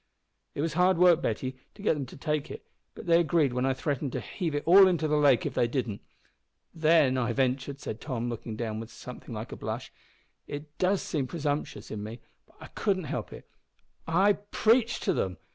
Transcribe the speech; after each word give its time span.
"It 0.55 0.61
was 0.61 0.73
hard 0.73 0.97
work, 0.97 1.21
Betty, 1.21 1.55
to 1.75 1.83
get 1.83 1.93
them 1.93 2.07
to 2.07 2.17
take 2.17 2.49
it, 2.49 2.65
but 2.95 3.05
they 3.05 3.19
agreed 3.19 3.53
when 3.53 3.67
I 3.67 3.75
threatened 3.75 4.11
to 4.13 4.19
heave 4.19 4.55
it 4.55 4.63
all 4.65 4.87
into 4.87 5.07
the 5.07 5.15
lake 5.15 5.45
if 5.45 5.53
they 5.53 5.67
didn't! 5.67 6.01
Then 6.73 7.19
I 7.19 7.33
ventured," 7.33 7.79
said 7.79 8.01
Tom, 8.01 8.27
looking 8.27 8.55
down 8.55 8.79
with 8.79 8.89
something 8.91 9.31
like 9.35 9.51
a 9.51 9.55
blush 9.55 9.93
"it 10.47 10.75
does 10.79 11.03
seem 11.03 11.27
presumptuous 11.27 11.91
in 11.91 12.01
me, 12.01 12.19
but 12.47 12.55
I 12.59 12.67
couldn't 12.73 13.03
help 13.13 13.31
it 13.31 13.47
I 14.07 14.33
preached 14.49 15.03
to 15.03 15.13
them! 15.13 15.37